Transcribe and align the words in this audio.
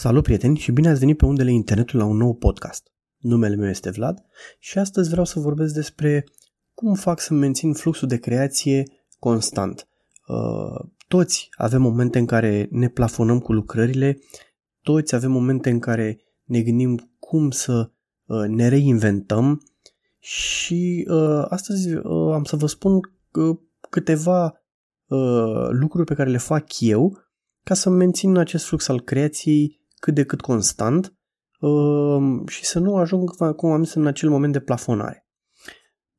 Salut 0.00 0.22
prieteni 0.22 0.58
și 0.58 0.72
bine 0.72 0.88
ați 0.88 0.98
venit 0.98 1.16
pe 1.16 1.24
undele 1.24 1.52
internetului 1.52 2.04
la 2.04 2.10
un 2.10 2.16
nou 2.16 2.34
podcast. 2.34 2.92
Numele 3.18 3.54
meu 3.54 3.68
este 3.68 3.90
Vlad 3.90 4.24
și 4.58 4.78
astăzi 4.78 5.10
vreau 5.10 5.24
să 5.24 5.40
vorbesc 5.40 5.74
despre 5.74 6.24
cum 6.74 6.94
fac 6.94 7.20
să 7.20 7.34
mențin 7.34 7.72
fluxul 7.72 8.08
de 8.08 8.16
creație 8.16 8.82
constant. 9.18 9.88
Uh, 10.26 10.88
toți 11.08 11.48
avem 11.56 11.82
momente 11.82 12.18
în 12.18 12.26
care 12.26 12.68
ne 12.70 12.88
plafonăm 12.88 13.38
cu 13.38 13.52
lucrările, 13.52 14.18
toți 14.82 15.14
avem 15.14 15.30
momente 15.30 15.70
în 15.70 15.78
care 15.78 16.20
ne 16.44 16.62
gândim 16.62 17.16
cum 17.18 17.50
să 17.50 17.90
uh, 18.24 18.48
ne 18.48 18.68
reinventăm 18.68 19.62
și 20.18 21.06
uh, 21.10 21.44
astăzi 21.48 21.94
am 22.32 22.44
să 22.44 22.56
vă 22.56 22.66
spun 22.66 23.00
câteva 23.90 24.54
lucruri 25.70 26.06
pe 26.06 26.14
care 26.14 26.30
le 26.30 26.38
fac 26.38 26.66
eu 26.78 27.18
ca 27.64 27.74
să 27.74 27.90
mențin 27.90 28.36
acest 28.36 28.64
flux 28.64 28.88
al 28.88 29.00
creației 29.00 29.79
cât 30.00 30.14
de 30.14 30.24
cât 30.24 30.40
constant 30.40 31.14
uh, 31.60 32.48
și 32.48 32.64
să 32.64 32.78
nu 32.78 32.96
ajung, 32.96 33.54
cum 33.56 33.70
am 33.70 33.84
zis, 33.84 33.94
în 33.94 34.06
acel 34.06 34.30
moment 34.30 34.52
de 34.52 34.60
plafonare. 34.60 35.26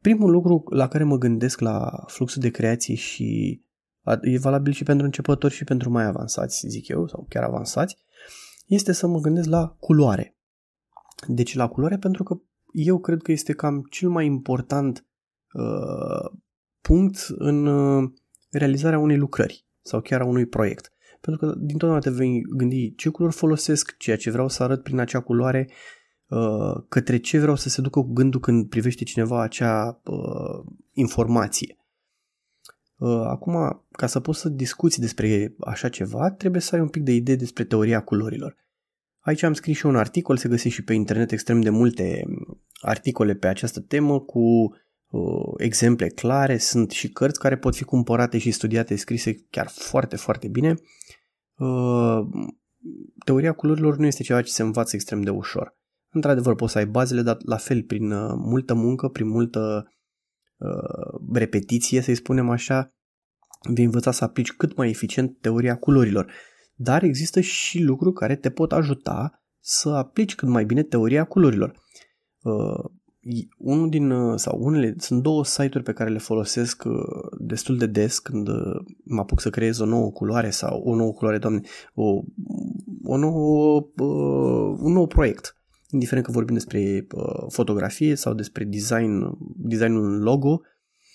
Primul 0.01 0.31
lucru 0.31 0.63
la 0.69 0.87
care 0.87 1.03
mă 1.03 1.17
gândesc 1.17 1.59
la 1.59 2.03
fluxul 2.07 2.41
de 2.41 2.49
creație 2.49 2.95
și 2.95 3.61
e 4.21 4.37
valabil 4.37 4.73
și 4.73 4.83
pentru 4.83 5.05
începători 5.05 5.53
și 5.53 5.63
pentru 5.63 5.89
mai 5.89 6.05
avansați, 6.05 6.67
zic 6.67 6.87
eu, 6.87 7.07
sau 7.07 7.25
chiar 7.29 7.43
avansați, 7.43 7.95
este 8.65 8.91
să 8.91 9.07
mă 9.07 9.19
gândesc 9.19 9.49
la 9.49 9.75
culoare. 9.79 10.37
Deci 11.27 11.55
la 11.55 11.67
culoare 11.67 11.97
pentru 11.97 12.23
că 12.23 12.41
eu 12.71 12.99
cred 12.99 13.21
că 13.21 13.31
este 13.31 13.53
cam 13.53 13.81
cel 13.89 14.09
mai 14.09 14.25
important 14.25 15.07
uh, 15.53 16.39
punct 16.81 17.25
în 17.27 17.65
uh, 17.65 18.11
realizarea 18.51 18.99
unei 18.99 19.17
lucrări 19.17 19.65
sau 19.81 20.01
chiar 20.01 20.21
a 20.21 20.25
unui 20.25 20.45
proiect. 20.45 20.90
Pentru 21.21 21.45
că 21.45 21.55
dintotdeauna 21.57 21.99
te 21.99 22.09
vei 22.09 22.41
gândi 22.41 22.95
ce 22.95 23.09
culori 23.09 23.33
folosesc, 23.33 23.97
ceea 23.97 24.17
ce 24.17 24.31
vreau 24.31 24.47
să 24.47 24.63
arăt 24.63 24.83
prin 24.83 24.99
acea 24.99 25.19
culoare, 25.19 25.69
uh, 26.27 26.83
către 26.89 27.17
ce 27.17 27.39
vreau 27.39 27.55
să 27.55 27.69
se 27.69 27.81
ducă 27.81 27.99
cu 27.99 28.13
gândul 28.13 28.39
când 28.39 28.69
privește 28.69 29.03
cineva 29.03 29.41
acea 29.41 30.01
uh, 30.03 30.71
informație. 30.91 31.75
Uh, 32.97 33.21
acum, 33.25 33.85
ca 33.91 34.07
să 34.07 34.19
poți 34.19 34.39
să 34.39 34.49
discuți 34.49 34.99
despre 34.99 35.55
așa 35.59 35.89
ceva, 35.89 36.31
trebuie 36.31 36.61
să 36.61 36.75
ai 36.75 36.81
un 36.81 36.89
pic 36.89 37.03
de 37.03 37.11
idee 37.11 37.35
despre 37.35 37.63
teoria 37.63 38.03
culorilor. 38.03 38.55
Aici 39.19 39.43
am 39.43 39.53
scris 39.53 39.77
și 39.77 39.85
un 39.85 39.95
articol, 39.95 40.37
se 40.37 40.49
găsește 40.49 40.69
și 40.69 40.83
pe 40.83 40.93
internet 40.93 41.31
extrem 41.31 41.61
de 41.61 41.69
multe 41.69 42.23
articole 42.79 43.33
pe 43.33 43.47
această 43.47 43.79
temă 43.79 44.19
cu 44.19 44.39
uh, 44.39 44.71
exemple 45.57 46.07
clare, 46.07 46.57
sunt 46.57 46.91
și 46.91 47.09
cărți 47.09 47.39
care 47.39 47.57
pot 47.57 47.75
fi 47.75 47.83
cumpărate 47.83 48.37
și 48.37 48.51
studiate, 48.51 48.95
scrise 48.95 49.35
chiar 49.49 49.67
foarte, 49.67 50.15
foarte 50.15 50.47
bine. 50.47 50.75
Uh, 51.57 52.19
teoria 53.25 53.53
culorilor 53.53 53.97
nu 53.97 54.05
este 54.05 54.23
ceva 54.23 54.41
ce 54.41 54.51
se 54.51 54.61
învață 54.61 54.95
extrem 54.95 55.21
de 55.21 55.29
ușor. 55.29 55.79
Într-adevăr, 56.09 56.55
poți 56.55 56.71
să 56.71 56.77
ai 56.77 56.85
bazele, 56.85 57.21
dar 57.21 57.37
la 57.45 57.57
fel, 57.57 57.83
prin 57.83 58.11
uh, 58.11 58.33
multă 58.37 58.73
muncă, 58.73 59.07
prin 59.07 59.27
multă 59.27 59.91
uh, 60.57 61.21
repetiție, 61.33 62.01
să-i 62.01 62.15
spunem 62.15 62.49
așa, 62.49 62.93
vei 63.73 63.85
învăța 63.85 64.11
să 64.11 64.23
aplici 64.23 64.53
cât 64.53 64.75
mai 64.75 64.89
eficient 64.89 65.39
teoria 65.39 65.77
culorilor. 65.77 66.31
Dar 66.75 67.03
există 67.03 67.39
și 67.39 67.81
lucruri 67.81 68.15
care 68.15 68.35
te 68.35 68.49
pot 68.49 68.71
ajuta 68.71 69.43
să 69.59 69.89
aplici 69.89 70.35
cât 70.35 70.47
mai 70.47 70.65
bine 70.65 70.83
teoria 70.83 71.23
culorilor. 71.23 71.79
Uh, 73.23 73.39
unul 73.57 73.89
din, 73.89 74.11
uh, 74.11 74.39
sau 74.39 74.57
unele, 74.61 74.95
sunt 74.97 75.21
două 75.21 75.45
site-uri 75.45 75.83
pe 75.83 75.93
care 75.93 76.09
le 76.09 76.17
folosesc 76.17 76.83
uh, 76.85 76.93
destul 77.39 77.77
de 77.77 77.85
des 77.85 78.19
când 78.19 78.47
uh, 78.47 78.75
mă 79.03 79.19
apuc 79.19 79.41
să 79.41 79.49
creez 79.49 79.79
o 79.79 79.85
nouă 79.85 80.11
culoare 80.11 80.49
sau 80.49 80.81
o 80.81 80.95
nouă 80.95 81.13
culoare, 81.13 81.37
doamne, 81.37 81.61
o, 81.93 82.23
o 83.03 83.17
nouă, 83.17 83.87
un 84.79 84.91
nou 84.91 85.07
proiect. 85.07 85.55
Indiferent 85.89 86.25
că 86.25 86.31
vorbim 86.31 86.53
despre 86.53 87.07
fotografie 87.49 88.15
sau 88.15 88.33
despre 88.33 88.63
design, 88.63 89.37
designul 89.55 90.21
logo 90.21 90.61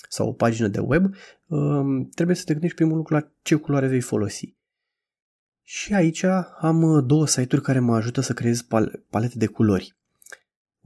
sau 0.08 0.28
o 0.28 0.32
pagină 0.32 0.68
de 0.68 0.78
web, 0.78 1.14
um, 1.46 2.08
trebuie 2.08 2.36
să 2.36 2.44
te 2.44 2.52
gândești 2.52 2.76
primul 2.76 2.96
lucru 2.96 3.14
la 3.14 3.30
ce 3.42 3.54
culoare 3.54 3.86
vei 3.86 4.00
folosi. 4.00 4.54
Și 5.62 5.94
aici 5.94 6.24
am 6.60 7.04
două 7.06 7.26
site-uri 7.26 7.64
care 7.64 7.78
mă 7.78 7.94
ajută 7.94 8.20
să 8.20 8.32
creez 8.32 8.62
palete 9.10 9.34
de 9.38 9.46
culori. 9.46 9.96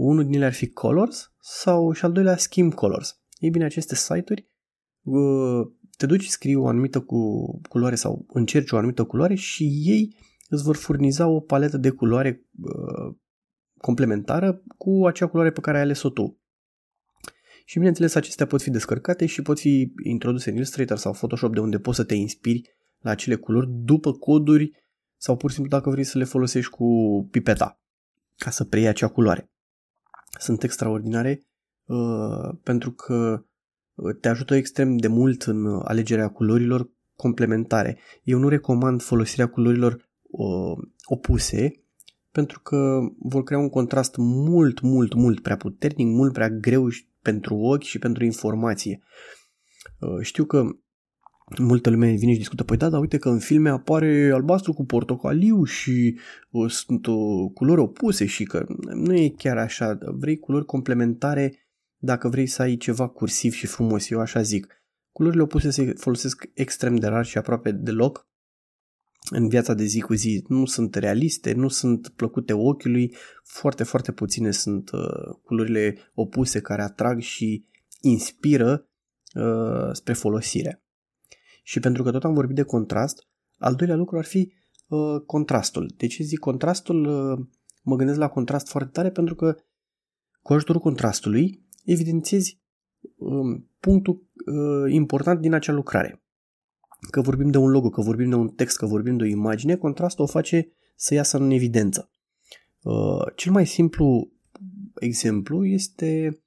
Unul 0.02 0.24
din 0.24 0.34
ele 0.34 0.44
ar 0.44 0.52
fi 0.52 0.68
Colors 0.68 1.32
sau 1.40 1.92
și 1.92 2.04
al 2.04 2.12
doilea 2.12 2.36
Skim 2.36 2.70
Colors. 2.70 3.20
Ei 3.38 3.50
bine, 3.50 3.64
aceste 3.64 3.94
site-uri 3.94 4.46
uh, 5.02 5.66
te 5.96 6.06
duci, 6.06 6.26
scrii 6.26 6.54
o 6.54 6.66
anumită 6.66 7.00
cu 7.00 7.60
culoare 7.68 7.94
sau 7.94 8.26
încerci 8.28 8.70
o 8.70 8.76
anumită 8.76 9.04
culoare 9.04 9.34
și 9.34 9.64
ei 9.84 10.16
îți 10.48 10.62
vor 10.62 10.76
furniza 10.76 11.26
o 11.26 11.40
paletă 11.40 11.76
de 11.76 11.90
culoare 11.90 12.46
uh, 12.60 13.16
complementară 13.78 14.62
cu 14.76 15.06
acea 15.06 15.26
culoare 15.26 15.50
pe 15.50 15.60
care 15.60 15.76
ai 15.76 15.82
ales-o 15.82 16.10
tu. 16.10 16.40
Și 17.64 17.76
bineînțeles, 17.76 18.14
acestea 18.14 18.46
pot 18.46 18.62
fi 18.62 18.70
descărcate 18.70 19.26
și 19.26 19.42
pot 19.42 19.60
fi 19.60 19.92
introduse 20.02 20.50
în 20.50 20.56
Illustrator 20.56 20.96
sau 20.96 21.12
Photoshop 21.12 21.54
de 21.54 21.60
unde 21.60 21.78
poți 21.78 21.96
să 21.96 22.04
te 22.04 22.14
inspiri 22.14 22.62
la 22.98 23.10
acele 23.10 23.34
culori 23.34 23.68
după 23.70 24.12
coduri 24.12 24.70
sau 25.16 25.36
pur 25.36 25.50
și 25.50 25.56
simplu 25.56 25.76
dacă 25.76 25.90
vrei 25.90 26.04
să 26.04 26.18
le 26.18 26.24
folosești 26.24 26.70
cu 26.70 26.86
pipeta 27.30 27.80
ca 28.36 28.50
să 28.50 28.64
preiei 28.64 28.88
acea 28.88 29.08
culoare 29.08 29.50
sunt 30.38 30.62
extraordinare 30.62 31.40
uh, 31.84 32.56
pentru 32.62 32.92
că 32.92 33.44
uh, 33.94 34.16
te 34.20 34.28
ajută 34.28 34.54
extrem 34.54 34.96
de 34.96 35.08
mult 35.08 35.42
în 35.42 35.66
alegerea 35.84 36.28
culorilor 36.28 36.90
complementare. 37.16 37.98
Eu 38.22 38.38
nu 38.38 38.48
recomand 38.48 39.02
folosirea 39.02 39.48
culorilor 39.48 39.92
uh, 40.22 40.88
opuse 41.04 41.84
pentru 42.30 42.60
că 42.60 42.98
vor 43.18 43.42
crea 43.42 43.58
un 43.58 43.68
contrast 43.68 44.16
mult, 44.16 44.80
mult, 44.80 45.14
mult 45.14 45.40
prea 45.40 45.56
puternic, 45.56 46.06
mult 46.06 46.32
prea 46.32 46.50
greu 46.50 46.88
pentru 47.22 47.54
ochi 47.54 47.82
și 47.82 47.98
pentru 47.98 48.24
informație. 48.24 49.02
Uh, 49.98 50.20
știu 50.20 50.44
că 50.44 50.62
multă 51.58 51.90
lume 51.90 52.12
vine 52.12 52.32
și 52.32 52.38
discută, 52.38 52.64
păi 52.64 52.76
da, 52.76 52.88
dar 52.88 53.00
uite 53.00 53.18
că 53.18 53.28
în 53.28 53.38
filme 53.38 53.70
apare 53.70 54.30
albastru 54.34 54.72
cu 54.72 54.84
portocaliu 54.84 55.64
și 55.64 56.18
uh, 56.50 56.70
sunt 56.70 57.06
uh, 57.06 57.50
culori 57.54 57.80
opuse 57.80 58.26
și 58.26 58.44
că 58.44 58.66
nu 58.94 59.14
e 59.14 59.28
chiar 59.28 59.58
așa, 59.58 59.98
vrei 60.00 60.38
culori 60.38 60.64
complementare 60.64 61.54
dacă 61.96 62.28
vrei 62.28 62.46
să 62.46 62.62
ai 62.62 62.76
ceva 62.76 63.08
cursiv 63.08 63.52
și 63.52 63.66
frumos, 63.66 64.10
eu 64.10 64.20
așa 64.20 64.42
zic. 64.42 64.66
Culorile 65.12 65.42
opuse 65.42 65.70
se 65.70 65.92
folosesc 65.96 66.44
extrem 66.54 66.96
de 66.96 67.06
rar 67.06 67.24
și 67.24 67.38
aproape 67.38 67.70
deloc 67.72 68.28
în 69.30 69.48
viața 69.48 69.74
de 69.74 69.84
zi 69.84 70.00
cu 70.00 70.14
zi. 70.14 70.44
Nu 70.48 70.64
sunt 70.64 70.94
realiste, 70.94 71.52
nu 71.52 71.68
sunt 71.68 72.08
plăcute 72.08 72.52
ochiului, 72.52 73.14
foarte, 73.42 73.84
foarte 73.84 74.12
puține 74.12 74.50
sunt 74.50 74.90
uh, 74.90 75.36
culorile 75.42 75.96
opuse 76.14 76.60
care 76.60 76.82
atrag 76.82 77.20
și 77.20 77.66
inspiră 78.00 78.88
uh, 79.34 79.92
spre 79.92 80.12
folosire. 80.12 80.82
Și 81.62 81.80
pentru 81.80 82.02
că 82.02 82.10
tot 82.10 82.24
am 82.24 82.34
vorbit 82.34 82.56
de 82.56 82.62
contrast, 82.62 83.26
al 83.58 83.74
doilea 83.74 83.96
lucru 83.96 84.18
ar 84.18 84.24
fi 84.24 84.52
uh, 84.88 85.20
contrastul. 85.26 85.92
De 85.96 86.06
ce 86.06 86.22
zic 86.22 86.38
contrastul? 86.38 87.04
Uh, 87.04 87.46
mă 87.82 87.96
gândesc 87.96 88.18
la 88.18 88.28
contrast 88.28 88.68
foarte 88.68 88.90
tare 88.90 89.10
pentru 89.10 89.34
că 89.34 89.56
cu 90.42 90.52
ajutorul 90.52 90.80
contrastului 90.80 91.66
evidențiezi 91.84 92.60
uh, 93.16 93.60
punctul 93.80 94.28
uh, 94.46 94.92
important 94.92 95.40
din 95.40 95.52
acea 95.52 95.72
lucrare. 95.72 96.22
Că 97.10 97.20
vorbim 97.20 97.50
de 97.50 97.58
un 97.58 97.70
logo, 97.70 97.90
că 97.90 98.00
vorbim 98.00 98.28
de 98.28 98.34
un 98.34 98.48
text, 98.48 98.76
că 98.76 98.86
vorbim 98.86 99.16
de 99.16 99.22
o 99.22 99.26
imagine, 99.26 99.76
contrastul 99.76 100.24
o 100.24 100.26
face 100.26 100.72
să 100.96 101.14
iasă 101.14 101.36
în 101.36 101.50
evidență. 101.50 102.10
Uh, 102.82 103.34
cel 103.36 103.52
mai 103.52 103.66
simplu 103.66 104.32
exemplu 104.94 105.66
este 105.66 106.40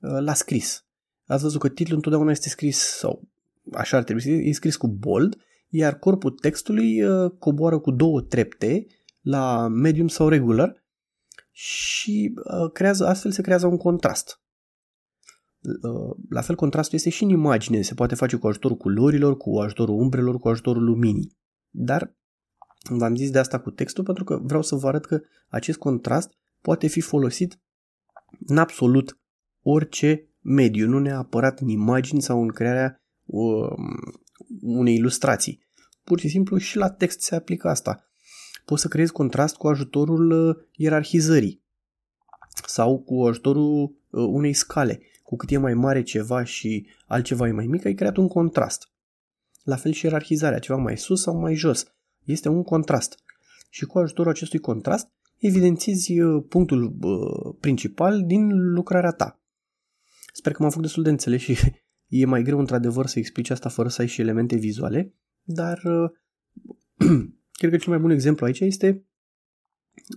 uh, 0.00 0.18
la 0.20 0.34
scris. 0.34 0.86
Ați 1.26 1.42
văzut 1.42 1.60
că 1.60 1.68
titlul 1.68 1.96
întotdeauna 1.96 2.30
este 2.30 2.48
scris 2.48 2.78
sau 2.78 3.28
așa 3.72 3.96
ar 3.96 4.04
trebui 4.04 4.22
să 4.22 4.30
e 4.30 4.52
scris 4.52 4.76
cu 4.76 4.88
bold, 4.88 5.36
iar 5.68 5.98
corpul 5.98 6.30
textului 6.30 7.02
uh, 7.02 7.30
coboară 7.38 7.78
cu 7.78 7.90
două 7.90 8.20
trepte 8.20 8.86
la 9.20 9.68
medium 9.68 10.08
sau 10.08 10.28
regular 10.28 10.84
și 11.50 12.34
uh, 12.34 12.70
creează, 12.72 13.06
astfel 13.06 13.30
se 13.30 13.42
creează 13.42 13.66
un 13.66 13.76
contrast. 13.76 14.42
Uh, 15.60 16.16
la 16.28 16.40
fel, 16.40 16.54
contrastul 16.54 16.98
este 16.98 17.10
și 17.10 17.22
în 17.22 17.28
imagine, 17.28 17.82
se 17.82 17.94
poate 17.94 18.14
face 18.14 18.36
cu 18.36 18.46
ajutorul 18.46 18.76
culorilor, 18.76 19.36
cu 19.36 19.58
ajutorul 19.58 20.00
umbrelor, 20.00 20.38
cu 20.38 20.48
ajutorul 20.48 20.84
luminii. 20.84 21.36
Dar 21.70 22.16
v-am 22.90 23.16
zis 23.16 23.30
de 23.30 23.38
asta 23.38 23.60
cu 23.60 23.70
textul 23.70 24.04
pentru 24.04 24.24
că 24.24 24.38
vreau 24.42 24.62
să 24.62 24.74
vă 24.74 24.88
arăt 24.88 25.04
că 25.04 25.20
acest 25.48 25.78
contrast 25.78 26.30
poate 26.60 26.86
fi 26.86 27.00
folosit 27.00 27.60
în 28.46 28.58
absolut 28.58 29.18
orice 29.62 30.28
mediu, 30.40 30.88
nu 30.88 30.98
neapărat 30.98 31.60
în 31.60 31.68
imagini 31.68 32.22
sau 32.22 32.42
în 32.42 32.48
crearea 32.48 32.98
Um, 32.98 33.03
unei 34.60 34.94
ilustrații. 34.94 35.62
Pur 36.04 36.18
și 36.18 36.28
simplu 36.28 36.56
și 36.56 36.76
la 36.76 36.90
text 36.90 37.20
se 37.20 37.34
aplică 37.34 37.68
asta. 37.68 38.08
Poți 38.64 38.82
să 38.82 38.88
creezi 38.88 39.12
contrast 39.12 39.56
cu 39.56 39.68
ajutorul 39.68 40.30
uh, 40.30 40.56
ierarhizării 40.72 41.62
sau 42.66 42.98
cu 42.98 43.22
ajutorul 43.22 43.82
uh, 43.82 43.94
unei 44.10 44.52
scale. 44.52 45.00
Cu 45.22 45.36
cât 45.36 45.50
e 45.50 45.56
mai 45.56 45.74
mare 45.74 46.02
ceva 46.02 46.44
și 46.44 46.86
altceva 47.06 47.48
e 47.48 47.52
mai 47.52 47.66
mic, 47.66 47.84
ai 47.84 47.94
creat 47.94 48.16
un 48.16 48.28
contrast. 48.28 48.88
La 49.62 49.76
fel 49.76 49.92
și 49.92 50.04
ierarhizarea, 50.04 50.58
ceva 50.58 50.78
mai 50.78 50.98
sus 50.98 51.22
sau 51.22 51.36
mai 51.36 51.54
jos. 51.54 51.84
Este 52.24 52.48
un 52.48 52.62
contrast. 52.62 53.18
și 53.70 53.84
cu 53.84 53.98
ajutorul 53.98 54.30
acestui 54.32 54.58
contrast 54.58 55.08
evidențiezi 55.38 56.20
uh, 56.20 56.44
punctul 56.48 56.96
uh, 57.00 57.56
principal 57.60 58.24
din 58.26 58.72
lucrarea 58.72 59.10
ta. 59.10 59.40
Sper 60.32 60.52
că 60.52 60.58
m-am 60.60 60.70
făcut 60.70 60.84
destul 60.84 61.02
de 61.02 61.10
înțeles 61.10 61.40
și 61.40 61.56
e 62.20 62.26
mai 62.26 62.42
greu 62.42 62.58
într-adevăr 62.58 63.06
să 63.06 63.18
explici 63.18 63.50
asta 63.50 63.68
fără 63.68 63.88
să 63.88 64.00
ai 64.00 64.06
și 64.06 64.20
elemente 64.20 64.56
vizuale, 64.56 65.14
dar 65.42 65.82
uh, 65.84 66.10
cred 67.58 67.70
că 67.70 67.76
cel 67.76 67.92
mai 67.92 67.98
bun 67.98 68.10
exemplu 68.10 68.46
aici 68.46 68.60
este 68.60 69.06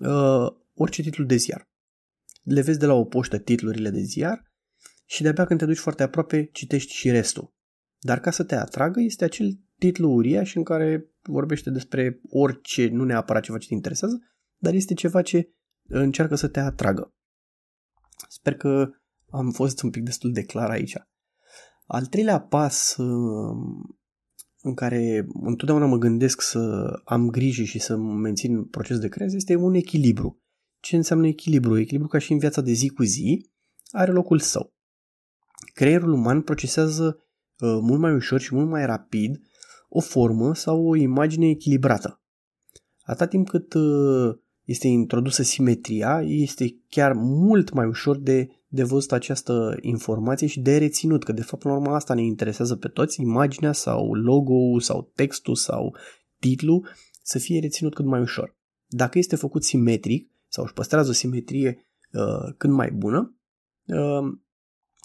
uh, 0.02 0.48
orice 0.74 1.02
titlu 1.02 1.24
de 1.24 1.36
ziar. 1.36 1.70
Le 2.44 2.62
vezi 2.62 2.80
de 2.80 2.86
la 2.86 2.94
o 2.94 3.06
poștă 3.06 3.38
titlurile 3.38 3.90
de 3.90 4.02
ziar 4.02 4.52
și 5.06 5.22
de-abia 5.22 5.46
când 5.46 5.60
te 5.60 5.66
duci 5.66 5.78
foarte 5.78 6.04
aproape 6.04 6.50
citești 6.52 6.94
și 6.94 7.12
restul. 7.12 7.54
Dar 8.00 8.20
ca 8.20 8.32
să 8.32 8.44
te 8.44 8.56
atragă 8.56 9.02
este 9.02 9.24
acel 9.24 9.60
titlu 9.78 10.12
uriaș 10.12 10.56
în 10.56 10.64
care 10.64 11.12
vorbește 11.22 11.70
despre 11.70 12.22
orice, 12.30 12.88
nu 12.88 13.04
neapărat 13.04 13.44
ceva 13.44 13.58
ce 13.58 13.68
te 13.68 13.74
interesează, 13.74 14.20
dar 14.58 14.74
este 14.74 14.94
ceva 14.94 15.22
ce 15.22 15.50
încearcă 15.88 16.36
să 16.36 16.48
te 16.48 16.60
atragă. 16.60 17.14
Sper 18.28 18.56
că 18.56 18.90
am 19.30 19.52
fost 19.52 19.82
un 19.82 19.90
pic 19.90 20.04
destul 20.04 20.32
de 20.32 20.44
clar 20.44 20.70
aici. 20.70 20.96
Al 21.88 22.06
treilea 22.06 22.40
pas 22.40 22.96
um, 22.98 24.00
în 24.62 24.74
care 24.74 25.28
întotdeauna 25.42 25.86
mă 25.86 25.98
gândesc 25.98 26.42
să 26.42 26.92
am 27.04 27.30
grijă 27.30 27.64
și 27.64 27.80
să 27.80 27.98
mențin 27.98 28.64
proces 28.64 29.00
de 29.00 29.08
creație 29.08 29.38
este 29.38 29.56
un 29.56 29.74
echilibru. 29.74 30.42
Ce 30.80 30.96
înseamnă 30.96 31.28
echilibru? 31.28 31.78
Echilibru 31.78 32.08
ca 32.08 32.18
și 32.18 32.32
în 32.32 32.38
viața 32.38 32.62
de 32.62 32.72
zi 32.72 32.90
cu 32.90 33.04
zi 33.04 33.50
are 33.92 34.12
locul 34.12 34.40
său. 34.40 34.74
Creierul 35.74 36.12
uman 36.12 36.42
procesează 36.42 37.06
uh, 37.60 37.78
mult 37.82 38.00
mai 38.00 38.14
ușor 38.14 38.40
și 38.40 38.56
mult 38.56 38.70
mai 38.70 38.86
rapid 38.86 39.42
o 39.90 40.00
formă 40.00 40.56
sau 40.56 40.88
o 40.88 40.96
imagine 40.96 41.50
echilibrată. 41.50 42.22
Atât 43.02 43.30
timp 43.30 43.50
cât 43.50 43.74
uh, 43.74 44.36
este 44.64 44.88
introdusă 44.88 45.44
simetria, 45.44 46.22
este 46.26 46.82
chiar 46.90 47.14
mult 47.14 47.74
mai 47.74 47.86
ușor 47.86 48.18
de, 48.18 48.48
de 48.68 48.84
văzut 48.84 49.12
această 49.12 49.78
informație 49.82 50.48
și 50.48 50.60
de 50.60 50.78
reținut, 50.78 51.24
că 51.24 51.32
de 51.32 51.42
fapt, 51.42 51.64
în 51.64 51.72
urma 51.72 51.96
asta 51.96 52.14
ne 52.14 52.24
interesează 52.24 52.76
pe 52.76 52.88
toți, 52.88 53.22
imaginea 53.22 53.72
sau 53.72 54.14
logo 54.14 54.80
sau 54.80 55.12
textul 55.16 55.56
sau 55.56 55.96
titlu 56.40 56.86
să 57.24 57.40
fie 57.40 57.60
reținut 57.60 57.94
cât 57.94 58.06
mai 58.06 58.22
ușor. 58.22 58.58
Dacă 58.88 59.18
este 59.18 59.36
făcut 59.36 59.64
simetric 59.64 60.32
sau 60.48 60.64
își 60.64 60.74
păstrează 60.74 61.10
o 61.10 61.14
simetrie 61.14 61.88
uh, 62.12 62.54
cât 62.58 62.70
mai 62.70 62.92
bună, 62.92 63.38
uh, 63.86 64.38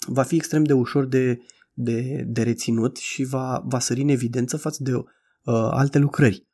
va 0.07 0.23
fi 0.23 0.35
extrem 0.35 0.63
de 0.63 0.73
ușor 0.73 1.05
de, 1.05 1.39
de, 1.73 2.23
de 2.27 2.43
reținut 2.43 2.97
și 2.97 3.23
va, 3.23 3.63
va 3.65 3.79
sări 3.79 4.01
în 4.01 4.07
evidență 4.07 4.57
față 4.57 4.83
de 4.83 4.95
uh, 4.95 5.03
alte 5.53 5.97
lucrări. 5.97 6.47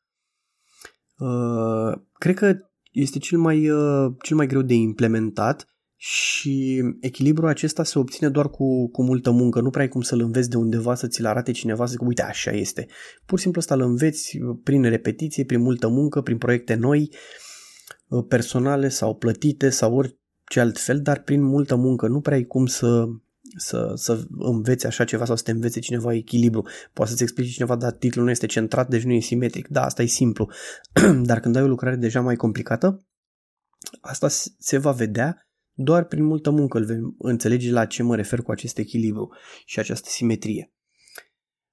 Uh, 1.17 2.01
cred 2.13 2.35
că 2.35 2.57
este 2.91 3.19
cel 3.19 3.39
mai, 3.39 3.69
uh, 3.69 4.13
cel 4.21 4.35
mai 4.35 4.47
greu 4.47 4.62
de 4.62 4.73
implementat 4.73 5.67
și 6.01 6.84
echilibrul 7.00 7.48
acesta 7.48 7.84
se 7.84 8.00
obține 8.00 8.30
doar 8.30 8.50
cu, 8.50 8.90
cu 8.90 9.04
multă 9.04 9.31
muncă. 9.31 9.62
Nu 9.62 9.69
prea 9.69 9.84
ai 9.84 9.90
cum 9.90 10.01
să-l 10.01 10.19
înveți 10.19 10.50
de 10.50 10.57
undeva, 10.57 10.96
să 10.96 11.07
ți-l 11.07 11.25
arate 11.25 11.51
cineva, 11.51 11.86
să 11.86 11.92
zic, 11.92 12.01
uite, 12.01 12.22
așa 12.22 12.51
este. 12.51 12.88
Pur 13.25 13.38
și 13.38 13.44
simplu 13.44 13.62
asta 13.62 13.74
îl 13.74 13.81
înveți 13.81 14.40
prin 14.63 14.84
repetiție, 14.84 15.46
prin 15.46 15.62
multă 15.62 15.88
muncă, 15.88 16.22
prin 16.22 16.38
proiecte 16.38 16.75
noi, 16.75 17.13
uh, 18.07 18.25
personale 18.28 18.90
sau 18.90 19.16
plătite 19.16 19.69
sau 19.69 19.96
orice 19.96 20.60
altfel, 20.60 21.01
dar 21.01 21.22
prin 21.22 21.42
multă 21.42 21.75
muncă. 21.75 22.07
Nu 22.07 22.22
prea 22.22 22.38
ai 22.38 22.44
cum 22.44 22.66
să, 22.66 23.06
să, 23.57 23.92
să 23.96 24.25
înveți 24.38 24.86
așa 24.86 25.04
ceva 25.04 25.25
sau 25.25 25.36
să 25.36 25.44
te 25.44 25.51
învețe 25.51 25.80
cineva 25.80 26.13
echilibru. 26.13 26.68
Poate 26.94 27.12
să-ți 27.12 27.24
explice 27.24 27.51
cineva, 27.51 27.75
dar 27.75 27.92
titlul 27.92 28.25
nu 28.25 28.31
este 28.31 28.46
centrat, 28.46 28.90
deci 28.90 29.04
nu 29.04 29.13
e 29.13 29.19
simetric. 29.19 29.68
Da, 29.68 29.86
asta 29.86 30.01
e 30.01 30.06
simplu. 30.06 30.50
dar 31.30 31.40
când 31.40 31.56
ai 31.56 31.63
o 31.63 31.68
lucrare 31.68 31.96
deja 31.96 32.22
mai 32.22 32.36
complicată, 32.36 33.06
asta 34.01 34.28
se 34.57 34.78
va 34.78 34.92
vedea 34.92 35.49
doar 35.81 36.03
prin 36.03 36.23
multă 36.23 36.49
muncă 36.49 36.77
îl 36.77 36.85
vei 36.85 36.99
înțelege 37.17 37.71
la 37.71 37.85
ce 37.85 38.03
mă 38.03 38.15
refer 38.15 38.41
cu 38.41 38.51
acest 38.51 38.77
echilibru 38.77 39.33
și 39.65 39.79
această 39.79 40.09
simetrie. 40.09 40.73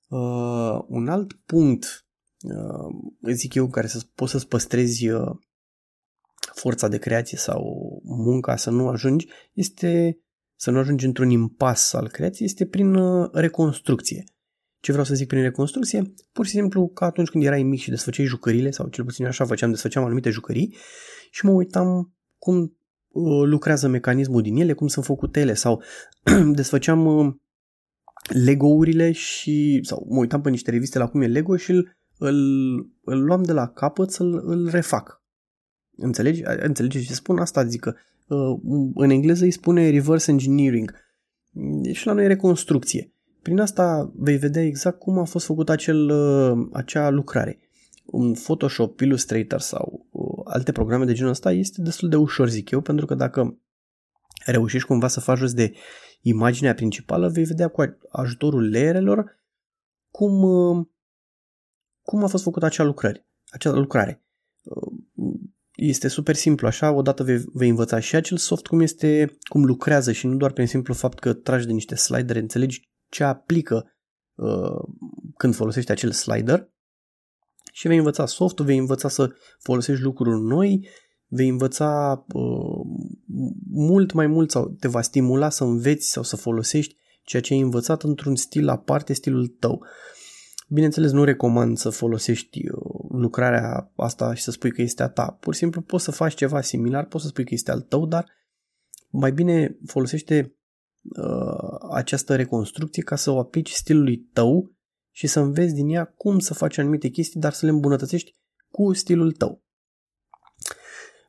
Uh, 0.08 0.84
un 0.86 1.08
alt 1.08 1.32
punct, 1.32 2.06
uh, 2.42 3.32
zic 3.32 3.54
eu, 3.54 3.68
care 3.68 3.86
să 3.86 4.06
poți 4.14 4.30
să-ți 4.30 4.48
păstrezi 4.48 5.08
uh, 5.08 5.36
forța 6.54 6.88
de 6.88 6.98
creație 6.98 7.38
sau 7.38 7.62
munca 8.04 8.56
să 8.56 8.70
nu 8.70 8.88
ajungi, 8.88 9.28
este 9.52 10.20
să 10.56 10.70
nu 10.70 10.78
ajungi 10.78 11.06
într-un 11.06 11.30
impas 11.30 11.92
al 11.92 12.08
creației, 12.08 12.48
este 12.48 12.66
prin 12.66 12.94
uh, 12.94 13.30
reconstrucție. 13.32 14.24
Ce 14.80 14.90
vreau 14.90 15.06
să 15.06 15.14
zic 15.14 15.26
prin 15.26 15.42
reconstrucție? 15.42 16.14
Pur 16.32 16.44
și 16.44 16.50
simplu 16.50 16.88
ca 16.88 17.06
atunci 17.06 17.28
când 17.28 17.44
erai 17.44 17.62
mic 17.62 17.80
și 17.80 17.90
desfăceai 17.90 18.26
jucările, 18.26 18.70
sau 18.70 18.88
cel 18.88 19.04
puțin 19.04 19.26
așa 19.26 19.44
făceam, 19.44 19.70
desfăceam 19.70 20.04
anumite 20.04 20.30
jucării 20.30 20.76
și 21.30 21.44
mă 21.44 21.50
uitam 21.50 22.14
cum 22.38 22.58
uh, 22.60 22.70
lucrează 23.44 23.88
mecanismul 23.88 24.42
din 24.42 24.56
ele, 24.56 24.72
cum 24.72 24.86
sunt 24.86 25.04
făcute 25.04 25.40
ele 25.40 25.54
sau 25.54 25.82
desfăceam 26.52 27.06
uh, 27.06 27.34
Lego-urile 28.44 29.12
și 29.12 29.80
sau 29.82 30.06
mă 30.08 30.18
uitam 30.18 30.40
pe 30.40 30.50
niște 30.50 30.70
reviste 30.70 30.98
la 30.98 31.08
cum 31.08 31.20
e 31.20 31.26
Lego 31.26 31.56
și 31.56 31.70
îl, 31.70 31.96
îl, 32.18 32.36
îl 33.04 33.24
luam 33.24 33.42
de 33.42 33.52
la 33.52 33.68
capăt 33.68 34.10
să-l 34.10 34.42
îl 34.44 34.68
refac. 34.70 35.22
Înțelegi? 35.96 36.42
Înțelegi 36.44 37.06
ce 37.06 37.14
spun? 37.14 37.38
Asta 37.38 37.60
adică 37.60 37.96
Uh, 38.26 38.58
în 38.94 39.10
engleză 39.10 39.44
îi 39.44 39.50
spune 39.50 39.90
reverse 39.90 40.30
engineering 40.30 40.94
și 41.92 42.06
la 42.06 42.12
noi 42.12 42.26
reconstrucție. 42.26 43.12
Prin 43.42 43.60
asta 43.60 44.12
vei 44.16 44.36
vedea 44.36 44.62
exact 44.62 44.98
cum 44.98 45.18
a 45.18 45.24
fost 45.24 45.46
făcut 45.46 45.68
acel, 45.68 46.10
uh, 46.10 46.68
acea 46.72 47.10
lucrare. 47.10 47.58
Un 48.06 48.34
Photoshop, 48.34 49.00
Illustrator 49.00 49.60
sau 49.60 50.06
uh, 50.10 50.40
alte 50.44 50.72
programe 50.72 51.04
de 51.04 51.12
genul 51.12 51.30
ăsta 51.30 51.52
este 51.52 51.82
destul 51.82 52.08
de 52.08 52.16
ușor, 52.16 52.48
zic 52.48 52.70
eu, 52.70 52.80
pentru 52.80 53.06
că 53.06 53.14
dacă 53.14 53.60
reușești 54.44 54.86
cumva 54.86 55.08
să 55.08 55.20
faci 55.20 55.38
jos 55.38 55.52
de 55.52 55.72
imaginea 56.20 56.74
principală, 56.74 57.28
vei 57.28 57.44
vedea 57.44 57.68
cu 57.68 57.98
ajutorul 58.10 58.70
layerelor 58.70 59.40
cum, 60.10 60.40
cum 62.02 62.24
a 62.24 62.26
fost 62.26 62.42
făcută 62.42 62.64
acea 62.64 62.84
lucrare. 62.84 63.26
Acea 63.46 63.70
lucrare 63.72 64.24
este 65.76 66.08
super 66.08 66.34
simplu 66.34 66.66
așa, 66.66 66.92
odată 66.92 67.22
vei, 67.22 67.44
vei 67.52 67.68
învăța 67.68 67.98
și 67.98 68.16
acel 68.16 68.36
soft 68.36 68.66
cum 68.66 68.80
este, 68.80 69.36
cum 69.48 69.64
lucrează 69.64 70.12
și 70.12 70.26
nu 70.26 70.36
doar 70.36 70.52
prin 70.52 70.66
simplu 70.66 70.94
fapt 70.94 71.18
că 71.18 71.32
tragi 71.32 71.66
de 71.66 71.72
niște 71.72 71.94
slidere, 71.94 72.38
înțelegi 72.38 72.90
ce 73.08 73.24
aplică 73.24 73.96
uh, 74.34 74.94
când 75.36 75.54
folosești 75.54 75.90
acel 75.90 76.10
slider 76.10 76.70
și 77.76 77.88
vei 77.88 77.96
învăța 77.96 78.26
softul, 78.26 78.64
vei 78.64 78.78
învăța 78.78 79.08
să 79.08 79.30
folosești 79.58 80.02
lucruri 80.02 80.40
noi, 80.40 80.88
vei 81.26 81.48
învăța 81.48 82.24
uh, 82.32 82.80
mult 83.70 84.12
mai 84.12 84.26
mult 84.26 84.50
sau 84.50 84.76
te 84.80 84.88
va 84.88 85.00
stimula 85.00 85.50
să 85.50 85.64
înveți 85.64 86.10
sau 86.10 86.22
să 86.22 86.36
folosești 86.36 86.96
ceea 87.22 87.42
ce 87.42 87.54
ai 87.54 87.60
învățat 87.60 88.02
într-un 88.02 88.36
stil 88.36 88.68
aparte, 88.68 89.12
stilul 89.12 89.46
tău. 89.46 89.72
Uh, 89.72 89.88
Bineînțeles, 90.68 91.12
nu 91.12 91.24
recomand 91.24 91.76
să 91.76 91.90
folosești 91.90 92.68
uh, 92.68 93.10
lucrarea 93.10 93.92
asta 93.96 94.34
și 94.34 94.42
să 94.42 94.50
spui 94.50 94.70
că 94.72 94.82
este 94.82 95.02
a 95.02 95.08
ta. 95.08 95.36
Pur 95.40 95.52
și 95.52 95.58
simplu 95.58 95.80
poți 95.80 96.04
să 96.04 96.10
faci 96.10 96.34
ceva 96.34 96.60
similar, 96.60 97.04
poți 97.04 97.22
să 97.22 97.28
spui 97.28 97.44
că 97.44 97.54
este 97.54 97.70
al 97.70 97.80
tău, 97.80 98.06
dar 98.06 98.26
mai 99.10 99.32
bine 99.32 99.78
folosește 99.86 100.56
uh, 101.02 101.90
această 101.92 102.36
reconstrucție 102.36 103.02
ca 103.02 103.16
să 103.16 103.30
o 103.30 103.38
aplici 103.38 103.70
stilului 103.70 104.16
tău 104.32 104.75
și 105.16 105.26
să 105.26 105.40
înveți 105.40 105.74
din 105.74 105.88
ea 105.88 106.04
cum 106.04 106.38
să 106.38 106.54
faci 106.54 106.78
anumite 106.78 107.08
chestii, 107.08 107.40
dar 107.40 107.52
să 107.52 107.66
le 107.66 107.72
îmbunătățești 107.72 108.34
cu 108.70 108.92
stilul 108.92 109.32
tău. 109.32 109.62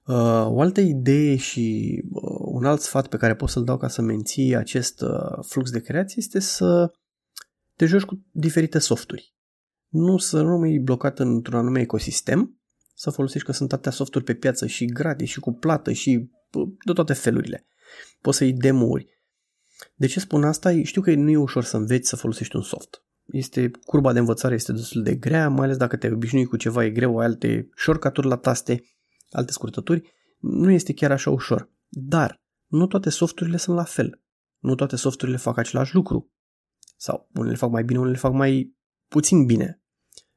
Uh, 0.05 0.45
o 0.47 0.61
altă 0.61 0.81
idee 0.81 1.35
și 1.35 1.97
uh, 2.11 2.37
un 2.39 2.65
alt 2.65 2.81
sfat 2.81 3.07
pe 3.07 3.17
care 3.17 3.35
pot 3.35 3.49
să-l 3.49 3.63
dau 3.63 3.77
ca 3.77 3.87
să 3.87 4.01
menții 4.01 4.55
acest 4.55 5.01
uh, 5.01 5.37
flux 5.41 5.71
de 5.71 5.81
creație 5.81 6.15
este 6.17 6.39
să 6.39 6.91
te 7.75 7.85
joci 7.85 8.03
cu 8.03 8.25
diferite 8.31 8.79
softuri. 8.79 9.35
Nu 9.87 10.17
să 10.17 10.41
nu 10.41 10.49
rămâi 10.49 10.79
blocat 10.79 11.19
într-un 11.19 11.59
anume 11.59 11.79
ecosistem, 11.79 12.59
să 12.95 13.09
folosești 13.09 13.47
că 13.47 13.53
sunt 13.53 13.73
atâtea 13.73 13.91
softuri 13.91 14.23
pe 14.23 14.33
piață 14.33 14.67
și 14.67 14.85
gratis 14.85 15.29
și 15.29 15.39
cu 15.39 15.51
plată 15.51 15.91
și 15.91 16.29
de 16.85 16.93
toate 16.93 17.13
felurile. 17.13 17.67
Poți 18.21 18.37
să 18.37 18.43
iei 18.43 18.53
demo-uri. 18.53 19.19
De 19.95 20.07
ce 20.07 20.19
spun 20.19 20.43
asta? 20.43 20.81
Știu 20.83 21.01
că 21.01 21.13
nu 21.13 21.29
e 21.29 21.37
ușor 21.37 21.63
să 21.63 21.77
înveți 21.77 22.09
să 22.09 22.15
folosești 22.15 22.55
un 22.55 22.61
soft. 22.61 23.01
Este, 23.27 23.71
curba 23.85 24.13
de 24.13 24.19
învățare 24.19 24.53
este 24.53 24.71
destul 24.71 25.03
de 25.03 25.15
grea, 25.15 25.49
mai 25.49 25.65
ales 25.65 25.77
dacă 25.77 25.97
te 25.97 26.11
obișnui 26.11 26.45
cu 26.45 26.57
ceva, 26.57 26.85
e 26.85 26.89
greu, 26.89 27.17
ai 27.17 27.25
alte 27.25 27.69
shortcut 27.75 28.23
la 28.23 28.37
taste, 28.37 28.83
alte 29.31 29.51
scurtături. 29.51 30.11
Nu 30.39 30.71
este 30.71 30.93
chiar 30.93 31.11
așa 31.11 31.29
ușor. 31.29 31.69
Dar 31.87 32.41
nu 32.67 32.87
toate 32.87 33.09
softurile 33.09 33.57
sunt 33.57 33.75
la 33.75 33.83
fel. 33.83 34.21
Nu 34.59 34.75
toate 34.75 34.95
softurile 34.95 35.37
fac 35.37 35.57
același 35.57 35.95
lucru. 35.95 36.31
Sau 36.97 37.29
unele 37.33 37.55
fac 37.55 37.69
mai 37.69 37.83
bine, 37.83 37.99
unele 37.99 38.17
fac 38.17 38.33
mai 38.33 38.75
puțin 39.07 39.45
bine. 39.45 39.81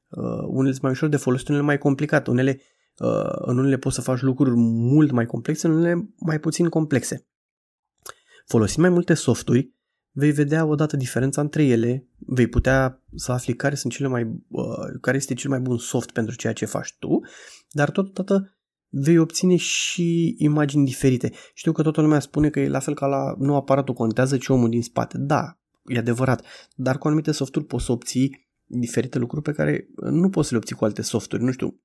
Uh, 0.09 0.45
unele 0.47 0.71
sunt 0.71 0.83
mai 0.83 0.91
ușor 0.91 1.09
de 1.09 1.17
folosit, 1.17 1.49
unele 1.49 1.65
mai 1.65 1.79
complicate. 1.79 2.31
Unele, 2.31 2.61
uh, 2.99 3.33
în 3.33 3.59
unele 3.59 3.79
poți 3.79 3.95
să 3.95 4.01
faci 4.01 4.21
lucruri 4.21 4.55
mult 4.57 5.11
mai 5.11 5.27
complexe, 5.27 5.67
în 5.67 5.73
unele 5.73 6.15
mai 6.19 6.39
puțin 6.39 6.69
complexe. 6.69 7.29
Folosind 8.47 8.85
mai 8.85 8.91
multe 8.95 9.15
softuri, 9.15 9.75
vei 10.13 10.31
vedea 10.31 10.65
odată 10.65 10.97
diferența 10.97 11.41
între 11.41 11.65
ele, 11.65 12.07
vei 12.19 12.47
putea 12.47 13.03
să 13.15 13.33
afli 13.33 13.55
care 13.55 13.75
sunt 13.75 13.93
cele 13.93 14.09
mai, 14.09 14.23
uh, 14.49 15.01
care 15.01 15.17
este 15.17 15.35
cel 15.35 15.51
mai 15.51 15.61
bun 15.61 15.79
soft 15.79 16.11
pentru 16.11 16.37
ceea 16.37 16.53
ce 16.53 16.65
faci 16.65 16.97
tu, 16.99 17.21
dar 17.71 17.91
totodată 17.91 18.55
vei 18.89 19.19
obține 19.19 19.57
și 19.57 20.35
imagini 20.39 20.85
diferite. 20.85 21.33
Știu 21.55 21.73
că 21.73 21.83
toată 21.83 22.01
lumea 22.01 22.21
spune 22.21 22.51
că 22.51 22.61
e 22.61 22.69
la 22.69 22.79
fel 22.79 22.95
ca 22.95 23.07
la 23.07 23.35
nu 23.39 23.55
aparatul 23.55 23.95
contează, 23.95 24.37
ci 24.37 24.49
omul 24.49 24.69
din 24.69 24.83
spate. 24.83 25.19
Da, 25.19 25.59
e 25.85 25.99
adevărat, 25.99 26.43
dar 26.75 26.99
cu 26.99 27.07
anumite 27.07 27.33
softuri 27.33 27.65
poți 27.65 27.85
să 27.85 27.93
obții 27.93 28.49
diferite 28.65 29.19
lucruri 29.19 29.43
pe 29.43 29.53
care 29.53 29.89
nu 29.97 30.31
poți 30.31 30.49
să 30.49 30.55
le 30.55 30.61
obții 30.61 30.77
cu 30.77 30.85
alte 30.85 31.03
softuri. 31.03 31.43
Nu 31.43 31.51
știu, 31.51 31.81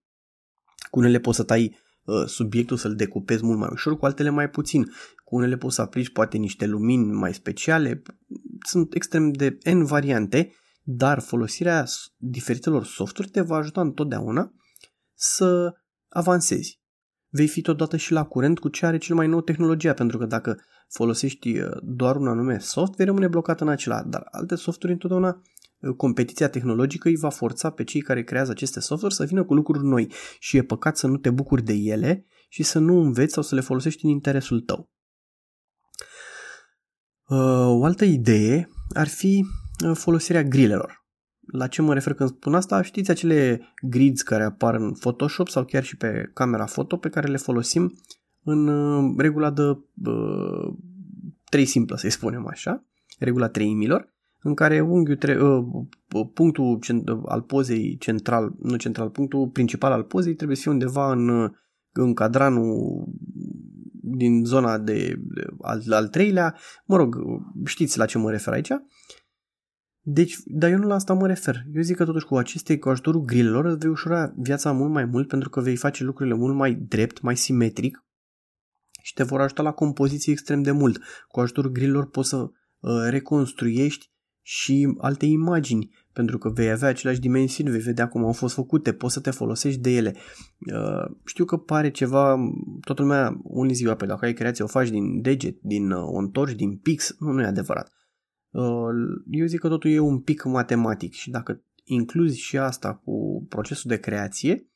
cu 0.90 1.00
unele 1.00 1.20
poți 1.20 1.38
să 1.38 1.44
tai 1.44 1.64
uh, 1.64 1.85
subiectul, 2.26 2.78
să-l 2.78 2.96
decupezi 2.96 3.44
mult 3.44 3.60
mai 3.60 3.70
ușor, 3.72 3.98
cu 3.98 4.06
altele 4.06 4.30
mai 4.30 4.50
puțin. 4.50 4.86
Cu 5.24 5.36
unele 5.36 5.58
poți 5.58 5.76
să 5.76 5.82
aplici 5.82 6.12
poate 6.12 6.38
niște 6.38 6.66
lumini 6.66 7.12
mai 7.12 7.34
speciale. 7.34 8.02
Sunt 8.68 8.94
extrem 8.94 9.32
de 9.32 9.58
N 9.74 9.84
variante, 9.84 10.52
dar 10.84 11.20
folosirea 11.20 11.86
diferitelor 12.18 12.86
softuri 12.86 13.28
te 13.28 13.42
va 13.42 13.56
ajuta 13.56 13.82
întotdeauna 13.82 14.54
să 15.14 15.74
avansezi. 16.08 16.84
Vei 17.30 17.48
fi 17.48 17.62
totodată 17.62 17.98
și 17.98 18.12
la 18.12 18.24
curent 18.24 18.60
cu 18.60 18.70
ce 18.70 18.86
are 18.86 18.98
cel 18.98 19.16
mai 19.16 19.28
nou 19.28 19.42
tehnologia, 19.42 19.94
pentru 19.94 20.18
că 20.18 20.26
dacă 20.26 20.60
folosești 20.90 21.60
uh, 21.60 21.70
doar 21.82 22.16
un 22.16 22.28
anume 22.28 22.58
soft, 22.58 22.96
vei 22.96 23.06
rămâne 23.06 23.28
blocat 23.28 23.62
în 23.62 23.68
acela, 23.68 24.04
dar 24.04 24.28
alte 24.32 24.56
softuri 24.56 24.92
întotdeauna 24.92 25.28
uh, 25.28 25.55
competiția 25.98 26.50
tehnologică 26.50 27.08
îi 27.08 27.16
va 27.16 27.30
forța 27.30 27.70
pe 27.70 27.84
cei 27.84 28.02
care 28.02 28.24
creează 28.24 28.52
aceste 28.52 28.80
softuri 28.80 29.14
să 29.14 29.26
vină 29.26 29.44
cu 29.44 29.54
lucruri 29.54 29.84
noi 29.84 30.12
și 30.40 30.58
e 30.58 30.64
păcat 30.64 30.98
să 30.98 31.08
nu 31.08 31.18
te 31.18 31.30
bucuri 31.30 31.64
de 31.64 31.74
ele 31.74 32.26
și 32.50 32.64
să 32.64 32.80
nu 32.80 33.00
înveți 33.00 33.34
sau 33.34 33.44
să 33.44 33.56
le 33.56 33.62
folosești 33.62 34.06
în 34.06 34.12
interesul 34.12 34.62
tău. 34.62 34.90
Uh, 37.28 37.80
o 37.80 37.86
altă 37.86 38.06
idee 38.06 38.70
ar 38.94 39.08
fi 39.08 39.46
folosirea 39.94 40.44
grilelor. 40.44 41.06
La 41.52 41.68
ce 41.68 41.82
mă 41.82 41.94
refer 41.94 42.14
când 42.14 42.30
spun 42.30 42.56
asta? 42.56 42.82
Știți 42.82 43.12
acele 43.12 43.62
grids 43.82 44.22
care 44.22 44.44
apar 44.44 44.76
în 44.76 44.94
Photoshop 44.94 45.48
sau 45.48 45.66
chiar 45.66 45.84
și 45.84 45.98
pe 45.98 46.32
camera 46.34 46.66
foto 46.66 46.98
pe 46.98 47.10
care 47.10 47.28
le 47.28 47.38
folosim 47.38 47.94
în 48.44 48.68
uh, 48.68 49.14
regula 49.18 49.52
de 49.52 49.62
uh, 49.62 50.74
3 51.50 51.66
simplă, 51.66 51.96
să-i 51.96 52.10
spunem 52.10 52.48
așa, 52.48 52.86
regula 53.20 53.48
treimilor, 53.48 54.14
în 54.46 54.54
care 54.54 54.80
unghiul 54.82 55.18
tre- 55.18 55.42
uh, 55.42 55.66
uh 56.14 56.28
punctul 56.34 56.80
cent- 56.82 57.10
al 57.26 57.42
pozei 57.42 57.98
central, 57.98 58.56
nu 58.60 58.76
central, 58.76 59.10
punctul 59.10 59.50
principal 59.50 59.92
al 59.92 60.04
pozei 60.04 60.36
trebuie 60.36 60.58
să 60.58 60.62
fie 60.62 60.72
undeva 60.72 61.12
în, 61.12 61.30
uh, 61.30 61.52
în 61.92 62.14
cadranul 62.14 63.04
din 64.02 64.44
zona 64.44 64.78
de, 64.78 65.16
de 65.18 65.46
al, 65.62 65.82
al 65.90 66.08
treilea, 66.08 66.56
mă 66.86 66.96
rog, 66.96 67.16
știți 67.66 67.98
la 67.98 68.06
ce 68.06 68.18
mă 68.18 68.32
refer 68.32 68.54
aici, 68.54 68.72
deci, 70.02 70.38
dar 70.46 70.70
eu 70.70 70.78
nu 70.78 70.88
la 70.88 70.96
asta 70.96 71.14
mă 71.14 71.28
refer. 71.28 71.64
Eu 71.74 71.82
zic 71.82 71.96
că 71.96 72.06
totuși 72.06 72.26
cu 72.26 72.36
aceste, 72.36 72.78
cu 72.78 72.90
ajutorul 72.90 73.22
grilelor, 73.22 73.66
îți 73.66 73.78
vei 73.78 73.90
ușura 73.90 74.34
viața 74.38 74.72
mult 74.72 74.92
mai 74.92 75.06
mult 75.06 75.28
pentru 75.28 75.50
că 75.50 75.62
vei 75.62 75.76
face 75.76 76.04
lucrurile 76.04 76.36
mult 76.36 76.56
mai 76.56 76.74
drept, 76.74 77.22
mai 77.22 77.38
simetric 77.38 78.06
și 79.02 79.14
te 79.14 79.24
vor 79.24 79.42
ajuta 79.42 79.62
la 79.62 79.72
compoziție 79.72 80.32
extrem 80.32 80.62
de 80.62 80.72
mult. 80.72 81.02
Cu 81.28 81.40
ajutorul 81.40 81.72
grilelor 81.72 82.10
poți 82.10 82.30
să 82.30 82.38
uh, 82.38 82.52
reconstruiești 83.10 84.14
și 84.48 84.96
alte 84.98 85.26
imagini, 85.26 85.90
pentru 86.14 86.38
că 86.38 86.50
vei 86.50 86.72
avea 86.72 86.90
aceleași 86.90 87.20
dimensiuni, 87.20 87.70
vei 87.70 87.80
vedea 87.80 88.08
cum 88.08 88.26
au 88.26 88.32
fost 88.32 88.54
făcute, 88.54 88.94
poți 88.94 89.14
să 89.14 89.20
te 89.20 89.32
folosești 89.32 89.80
de 89.80 89.90
ele. 89.90 90.16
Uh, 90.74 91.16
știu 91.26 91.46
că 91.46 91.58
pare 91.58 91.92
ceva, 91.92 92.38
toată 92.82 93.02
lumea 93.02 93.40
unii 93.44 93.74
ziua, 93.74 93.92
pe 93.92 93.98
păi 93.98 94.08
dacă 94.08 94.26
ai 94.26 94.34
creație 94.34 94.64
o 94.64 94.68
faci 94.68 94.90
din 94.90 95.22
deget, 95.22 95.58
din 95.62 95.92
uh, 95.92 96.10
întorci, 96.14 96.56
din 96.56 96.78
pix, 96.78 97.16
nu, 97.20 97.32
nu 97.32 97.42
e 97.42 97.46
adevărat. 97.46 97.92
Uh, 98.50 98.64
eu 99.30 99.46
zic 99.46 99.60
că 99.60 99.68
totul 99.68 99.92
e 99.92 100.00
un 100.00 100.20
pic 100.20 100.44
matematic 100.44 101.14
și 101.14 101.30
dacă 101.30 101.64
incluzi 101.84 102.40
și 102.40 102.58
asta 102.58 102.94
cu 102.94 103.46
procesul 103.50 103.90
de 103.90 104.00
creație, 104.00 104.70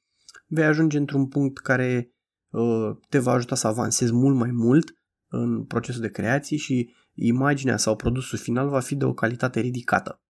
vei 0.47 0.65
ajunge 0.65 0.97
într-un 0.97 1.27
punct 1.27 1.57
care 1.57 2.11
uh, 2.49 2.97
te 3.09 3.19
va 3.19 3.31
ajuta 3.31 3.55
să 3.55 3.67
avansezi 3.67 4.13
mult 4.13 4.35
mai 4.35 4.51
mult 4.51 4.93
în 5.27 5.63
procesul 5.63 6.01
de 6.01 6.09
creație 6.09 6.57
și 6.57 6.93
imaginea 7.19 7.77
sau 7.77 7.95
produsul 7.95 8.37
final 8.37 8.69
va 8.69 8.79
fi 8.79 8.95
de 8.95 9.05
o 9.05 9.13
calitate 9.13 9.59
ridicată. 9.59 10.21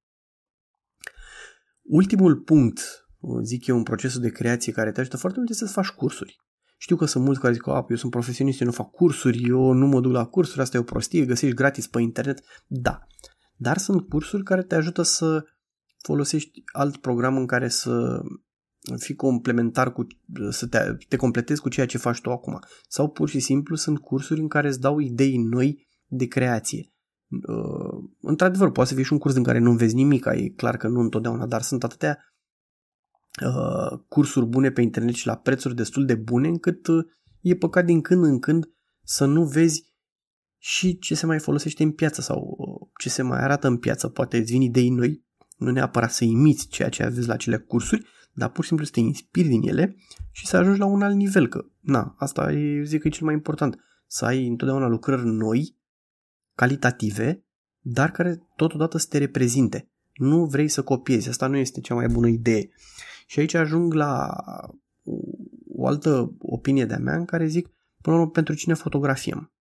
Ultimul 1.82 2.36
punct, 2.36 3.08
uh, 3.20 3.40
zic 3.44 3.68
eu, 3.68 3.78
în 3.78 3.84
procesul 3.84 4.22
de 4.22 4.30
creație 4.30 4.72
care 4.72 4.92
te 4.92 5.00
ajută 5.00 5.18
foarte 5.18 5.38
mult 5.38 5.50
este 5.50 5.66
să 5.66 5.72
faci 5.72 5.90
cursuri. 5.90 6.40
Știu 6.78 6.96
că 6.96 7.06
sunt 7.06 7.24
mulți 7.24 7.40
care 7.40 7.54
zic 7.54 7.62
că 7.62 7.86
eu 7.90 7.96
sunt 7.96 8.12
profesionist, 8.12 8.60
eu 8.62 8.68
nu 8.68 8.74
fac 8.74 8.92
cursuri, 8.92 9.44
eu 9.44 9.72
nu 9.72 9.88
mă 9.88 10.00
duc 10.02 10.12
la 10.12 10.26
cursuri, 10.26 10.62
asta 10.62 10.78
e 10.78 10.80
o 10.80 10.84
prostie, 10.84 11.26
găsești 11.26 11.56
gratis 11.56 11.88
pe 11.88 12.02
internet. 12.02 12.42
Da, 12.68 13.00
dar 13.56 13.78
sunt 13.78 14.10
cursuri 14.10 14.44
care 14.44 14.64
te 14.64 14.76
ajută 14.76 15.02
să 15.02 15.44
folosești 15.98 16.62
alt 16.72 16.98
program 16.98 17.38
în 17.38 17.46
care 17.46 17.68
să 17.68 18.22
fii 18.98 19.16
complementar 19.16 19.92
cu, 19.92 20.08
să 20.50 20.68
te, 20.68 20.96
te 21.08 21.16
completezi 21.16 21.62
cu 21.62 21.70
ceea 21.70 21.86
ce 21.86 21.98
faci 21.98 22.22
tu 22.22 22.32
acum. 22.32 22.60
Sau 22.88 23.10
pur 23.10 23.30
și 23.30 23.40
simplu 23.40 23.76
sunt 23.76 24.00
cursuri 24.00 24.40
în 24.40 24.48
care 24.48 24.68
îți 24.68 24.80
dau 24.80 25.00
idei 25.00 25.38
noi 25.38 25.88
de 26.10 26.26
creație. 26.26 26.94
Uh, 27.48 28.10
într-adevăr, 28.22 28.72
poate 28.72 28.90
să 28.90 28.96
fie 28.96 29.04
și 29.04 29.14
un 29.14 29.20
curs 29.20 29.36
în 29.36 29.44
care 29.44 29.60
nu 29.60 29.74
vezi 29.74 29.96
nimic, 29.96 30.26
e 30.26 30.50
clar 30.50 30.78
că 30.78 30.88
nu 30.88 31.00
întotdeauna, 31.00 31.46
dar 31.46 31.62
sunt 31.62 31.84
atâtea 31.84 32.18
uh, 33.46 34.00
cursuri 34.08 34.46
bune 34.46 34.72
pe 34.72 34.82
internet 34.82 35.14
și 35.14 35.28
la 35.28 35.36
prețuri 35.36 35.76
destul 35.76 36.06
de 36.06 36.16
bune 36.16 36.48
încât 36.48 36.88
uh, 36.88 37.06
e 37.42 37.56
păcat 37.56 37.86
din 37.86 38.02
când 38.02 38.24
în 38.24 38.40
când 38.40 38.70
să 39.04 39.26
nu 39.26 39.46
vezi 39.46 39.88
și 40.58 40.98
ce 40.98 41.16
se 41.16 41.26
mai 41.26 41.40
folosește 41.40 41.84
în 41.84 41.92
piață 41.92 42.22
sau 42.22 42.56
uh, 42.58 42.90
ce 43.00 43.10
se 43.10 43.22
mai 43.22 43.44
arată 43.44 43.68
în 43.68 43.78
piață. 43.78 44.08
Poate 44.08 44.38
îți 44.38 44.52
vin 44.52 44.62
idei 44.62 44.90
noi, 44.90 45.26
nu 45.58 45.72
neapărat 45.72 46.12
să 46.12 46.24
imiți 46.24 46.68
ceea 46.68 46.90
ce 46.90 47.04
aveți 47.04 47.28
la 47.28 47.34
acele 47.34 47.58
cursuri, 47.58 48.06
dar 48.34 48.50
pur 48.50 48.62
și 48.62 48.68
simplu 48.68 48.86
să 48.86 48.92
te 48.92 49.00
inspiri 49.00 49.48
din 49.48 49.68
ele 49.68 49.96
și 50.32 50.48
să 50.48 50.58
ajungi 50.58 50.80
la 50.80 50.86
un 50.86 51.02
alt 51.02 51.16
nivel. 51.16 51.48
Că, 51.48 51.66
na, 51.80 52.16
asta 52.18 52.52
e, 52.52 52.76
eu 52.76 52.84
zic 52.84 53.02
că 53.02 53.08
e 53.08 53.12
cel 53.12 53.26
mai 53.26 53.34
important. 53.34 53.78
Să 54.08 54.26
ai 54.26 54.48
întotdeauna 54.48 54.88
lucrări 54.88 55.26
noi, 55.26 55.78
calitative, 56.60 57.44
dar 57.80 58.12
care 58.12 58.42
totodată 58.56 58.98
să 58.98 59.06
te 59.10 59.18
reprezinte. 59.18 59.90
Nu 60.14 60.46
vrei 60.46 60.68
să 60.68 60.84
copiezi, 60.84 61.30
asta 61.30 61.48
nu 61.48 61.58
este 61.58 61.80
cea 61.80 61.94
mai 61.94 62.08
bună 62.08 62.28
idee. 62.28 62.70
Și 63.28 63.40
aici 63.40 63.54
ajung 63.54 63.94
la 63.94 64.36
o 65.68 65.88
altă 65.88 66.36
opinie 66.40 66.86
de-a 66.86 66.98
mea 66.98 67.16
în 67.16 67.26
care 67.26 67.46
zic, 67.46 67.68
până 68.02 68.16
la 68.16 68.22
urmă, 68.22 68.32
pentru 68.32 68.54
cine 68.54 68.74
fotografiem 68.74 69.52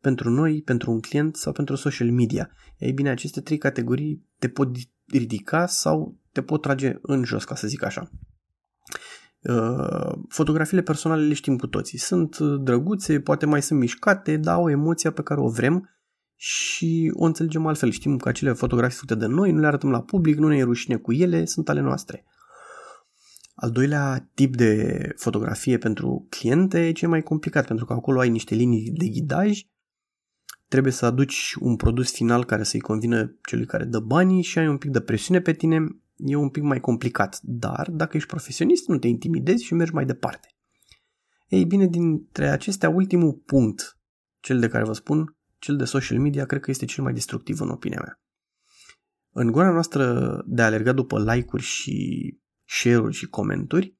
pentru 0.00 0.30
noi, 0.30 0.62
pentru 0.62 0.90
un 0.90 1.00
client 1.00 1.36
sau 1.36 1.52
pentru 1.52 1.74
social 1.74 2.10
media. 2.10 2.50
Ei 2.78 2.92
bine, 2.92 3.10
aceste 3.10 3.40
trei 3.40 3.58
categorii 3.58 4.24
te 4.38 4.48
pot 4.48 4.68
ridica 5.06 5.66
sau 5.66 6.16
te 6.32 6.42
pot 6.42 6.62
trage 6.62 6.98
în 7.02 7.24
jos, 7.24 7.44
ca 7.44 7.54
să 7.54 7.66
zic 7.66 7.82
așa. 7.84 8.10
Uh, 9.42 10.18
fotografiile 10.28 10.82
personale 10.82 11.26
le 11.26 11.34
știm 11.34 11.56
cu 11.56 11.66
toții. 11.66 11.98
Sunt 11.98 12.38
drăguțe, 12.38 13.20
poate 13.20 13.46
mai 13.46 13.62
sunt 13.62 13.78
mișcate, 13.78 14.36
dar 14.36 14.54
au 14.54 14.70
emoția 14.70 15.12
pe 15.12 15.22
care 15.22 15.40
o 15.40 15.48
vrem 15.48 15.97
și 16.40 17.12
o 17.14 17.24
înțelegem 17.24 17.66
altfel. 17.66 17.90
Știm 17.90 18.16
că 18.16 18.28
acele 18.28 18.52
fotografii 18.52 18.98
făcute 18.98 19.14
de 19.14 19.26
noi, 19.26 19.52
nu 19.52 19.60
le 19.60 19.66
arătăm 19.66 19.90
la 19.90 20.02
public, 20.02 20.36
nu 20.36 20.48
ne 20.48 20.56
e 20.56 20.62
rușine 20.62 20.96
cu 20.96 21.12
ele, 21.12 21.44
sunt 21.44 21.68
ale 21.68 21.80
noastre. 21.80 22.24
Al 23.54 23.70
doilea 23.70 24.30
tip 24.34 24.56
de 24.56 24.98
fotografie 25.16 25.78
pentru 25.78 26.26
cliente 26.28 26.86
e 26.86 26.92
cel 26.92 27.08
mai 27.08 27.22
complicat, 27.22 27.66
pentru 27.66 27.84
că 27.84 27.92
acolo 27.92 28.20
ai 28.20 28.28
niște 28.28 28.54
linii 28.54 28.90
de 28.90 29.08
ghidaj 29.08 29.62
trebuie 30.68 30.92
să 30.92 31.06
aduci 31.06 31.54
un 31.60 31.76
produs 31.76 32.12
final 32.12 32.44
care 32.44 32.62
să-i 32.62 32.80
convină 32.80 33.38
celui 33.42 33.66
care 33.66 33.84
dă 33.84 33.98
banii 33.98 34.42
și 34.42 34.58
ai 34.58 34.68
un 34.68 34.78
pic 34.78 34.90
de 34.90 35.00
presiune 35.00 35.40
pe 35.40 35.52
tine, 35.52 35.86
e 36.16 36.36
un 36.36 36.48
pic 36.48 36.62
mai 36.62 36.80
complicat. 36.80 37.38
Dar 37.42 37.90
dacă 37.90 38.16
ești 38.16 38.28
profesionist, 38.28 38.88
nu 38.88 38.98
te 38.98 39.08
intimidezi 39.08 39.64
și 39.64 39.74
mergi 39.74 39.94
mai 39.94 40.04
departe. 40.04 40.48
Ei 41.48 41.64
bine, 41.64 41.86
dintre 41.86 42.48
acestea, 42.48 42.88
ultimul 42.88 43.32
punct, 43.32 43.98
cel 44.40 44.60
de 44.60 44.68
care 44.68 44.84
vă 44.84 44.92
spun, 44.92 45.36
cel 45.58 45.76
de 45.76 45.84
social 45.84 46.18
media, 46.18 46.46
cred 46.46 46.60
că 46.60 46.70
este 46.70 46.84
cel 46.84 47.04
mai 47.04 47.12
destructiv 47.12 47.60
în 47.60 47.68
opinia 47.68 48.00
mea. 48.02 48.20
În 49.32 49.52
goana 49.52 49.70
noastră 49.70 50.04
de 50.46 50.62
a 50.62 50.64
alerga 50.64 50.92
după 50.92 51.32
like-uri 51.32 51.62
și 51.62 52.38
share-uri 52.64 53.14
și 53.14 53.26
comenturi, 53.26 53.96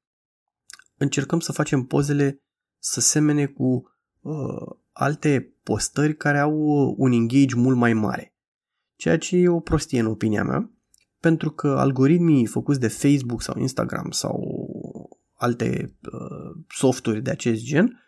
încercăm 0.96 1.40
să 1.40 1.52
facem 1.52 1.84
pozele 1.84 2.42
să 2.78 3.00
semene 3.00 3.46
cu 3.46 3.96
uh, 4.20 4.76
alte 4.92 5.54
postări 5.62 6.16
care 6.16 6.38
au 6.38 6.54
un 6.96 7.12
engage 7.12 7.54
mult 7.54 7.76
mai 7.76 7.92
mare. 7.92 8.34
Ceea 8.96 9.18
ce 9.18 9.36
e 9.36 9.48
o 9.48 9.60
prostie 9.60 10.00
în 10.00 10.06
opinia 10.06 10.44
mea, 10.44 10.70
pentru 11.20 11.50
că 11.50 11.68
algoritmii 11.68 12.46
făcuți 12.46 12.80
de 12.80 12.88
Facebook 12.88 13.42
sau 13.42 13.58
Instagram 13.58 14.10
sau 14.10 14.40
alte 15.34 15.96
uh, 16.12 16.64
softuri 16.68 17.22
de 17.22 17.30
acest 17.30 17.62
gen 17.62 18.02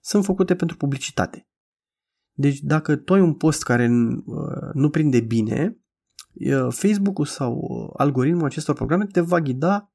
sunt 0.00 0.24
făcute 0.24 0.56
pentru 0.56 0.76
publicitate. 0.76 1.48
Deci 2.38 2.60
dacă 2.60 2.96
tu 2.96 3.12
ai 3.12 3.20
un 3.20 3.34
post 3.34 3.62
care 3.62 3.90
uh, 4.26 4.72
nu 4.72 4.90
prinde 4.90 5.20
bine, 5.20 5.76
uh, 6.32 6.66
Facebook-ul 6.70 7.24
sau 7.24 7.60
algoritmul 7.96 8.44
acestor 8.44 8.74
programe 8.74 9.06
te 9.06 9.20
va 9.20 9.40
ghida 9.40 9.92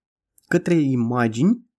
către 0.48 0.74
imagini 0.74 1.70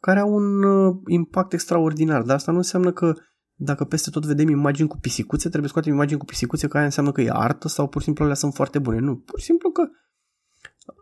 care 0.00 0.20
au 0.20 0.34
un 0.34 0.62
uh, 0.62 0.96
impact 1.06 1.52
extraordinar. 1.52 2.22
Dar 2.22 2.36
asta 2.36 2.52
nu 2.52 2.56
înseamnă 2.56 2.92
că 2.92 3.14
dacă 3.54 3.84
peste 3.84 4.10
tot 4.10 4.24
vedem 4.24 4.48
imagini 4.48 4.88
cu 4.88 4.98
pisicuțe, 4.98 5.48
trebuie 5.48 5.62
să 5.62 5.68
scoatem 5.68 5.92
imagini 5.92 6.18
cu 6.18 6.24
pisicuțe, 6.24 6.68
că 6.68 6.76
aia 6.76 6.86
înseamnă 6.86 7.12
că 7.12 7.20
e 7.20 7.30
artă 7.32 7.68
sau 7.68 7.88
pur 7.88 8.00
și 8.00 8.04
simplu 8.04 8.24
alea 8.24 8.36
sunt 8.36 8.54
foarte 8.54 8.78
bune. 8.78 8.98
Nu, 8.98 9.16
pur 9.16 9.38
și 9.38 9.44
simplu 9.44 9.70
că 9.70 9.88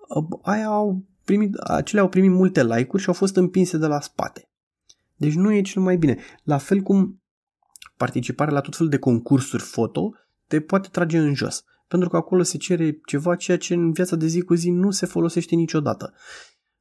uh, 0.09 0.39
aia 0.43 0.67
au 0.67 1.05
primit, 1.25 1.55
acele 1.55 2.01
au 2.01 2.09
primit 2.09 2.31
multe 2.31 2.65
like-uri 2.65 3.03
și 3.03 3.09
au 3.09 3.15
fost 3.15 3.37
împinse 3.37 3.79
de 3.79 3.87
la 3.87 4.01
spate. 4.01 4.51
Deci 5.17 5.35
nu 5.35 5.53
e 5.53 5.63
cel 5.63 5.83
mai 5.83 5.97
bine. 5.97 6.19
La 6.43 6.59
fel 6.59 6.81
cum 6.81 7.20
participarea 8.01 8.53
la 8.53 8.61
tot 8.61 8.77
felul 8.77 8.91
de 8.91 8.99
concursuri 8.99 9.63
foto 9.63 10.13
te 10.47 10.61
poate 10.61 10.89
trage 10.89 11.19
în 11.19 11.35
jos. 11.35 11.65
Pentru 11.89 12.09
că 12.09 12.17
acolo 12.17 12.43
se 12.43 12.57
cere 12.57 13.01
ceva 13.05 13.37
ceea 13.37 13.59
ce 13.59 13.75
în 13.75 13.93
viața 13.93 14.17
de 14.17 14.27
zi 14.27 14.41
cu 14.41 14.55
zi 14.55 14.71
nu 14.71 14.91
se 14.91 15.07
folosește 15.07 15.55
niciodată. 15.55 16.15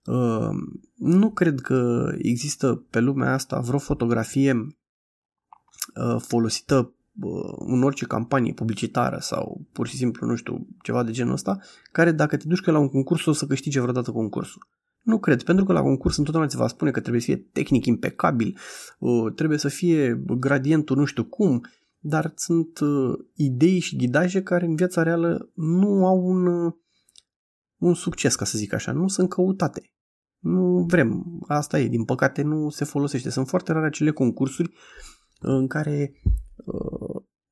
Uh, 0.05 0.49
nu 0.95 1.31
cred 1.31 1.59
că 1.59 2.09
există 2.17 2.85
pe 2.89 2.99
lumea 2.99 3.33
asta 3.33 3.59
vreo 3.59 3.79
fotografie 3.79 4.53
uh, 4.53 6.21
folosită 6.21 6.93
uh, 7.21 7.53
în 7.57 7.83
orice 7.83 8.05
campanie 8.05 8.53
publicitară 8.53 9.17
sau 9.19 9.67
pur 9.71 9.87
și 9.87 9.95
simplu, 9.95 10.27
nu 10.27 10.35
știu, 10.35 10.67
ceva 10.81 11.03
de 11.03 11.11
genul 11.11 11.33
ăsta, 11.33 11.59
care 11.91 12.11
dacă 12.11 12.37
te 12.37 12.47
duci 12.47 12.65
la 12.65 12.79
un 12.79 12.89
concurs 12.89 13.25
o 13.25 13.31
să 13.31 13.45
câștige 13.45 13.79
vreodată 13.79 14.11
concursul. 14.11 14.67
Nu 15.01 15.19
cred, 15.19 15.43
pentru 15.43 15.65
că 15.65 15.73
la 15.73 15.81
concurs 15.81 16.17
întotdeauna 16.17 16.49
ți 16.49 16.57
va 16.57 16.67
spune 16.67 16.91
că 16.91 16.99
trebuie 16.99 17.21
să 17.21 17.27
fie 17.27 17.47
tehnic 17.51 17.85
impecabil, 17.85 18.57
trebuie 19.35 19.57
să 19.57 19.67
fie 19.67 20.23
gradientul 20.25 20.97
nu 20.97 21.05
știu 21.05 21.23
cum, 21.23 21.61
dar 21.99 22.33
sunt 22.35 22.79
idei 23.33 23.79
și 23.79 23.95
ghidaje 23.95 24.43
care 24.43 24.65
în 24.65 24.75
viața 24.75 25.03
reală 25.03 25.51
nu 25.53 26.05
au 26.05 26.25
un, 26.25 26.73
un 27.77 27.93
succes, 27.93 28.35
ca 28.35 28.45
să 28.45 28.57
zic 28.57 28.73
așa, 28.73 28.91
nu 28.91 29.07
sunt 29.07 29.29
căutate. 29.29 29.93
Nu 30.39 30.85
vrem, 30.87 31.25
asta 31.47 31.79
e, 31.79 31.87
din 31.87 32.03
păcate 32.03 32.41
nu 32.41 32.69
se 32.69 32.85
folosește. 32.85 33.29
Sunt 33.29 33.47
foarte 33.47 33.71
rare 33.71 33.85
acele 33.85 34.11
concursuri 34.11 34.73
în 35.39 35.67
care 35.67 36.11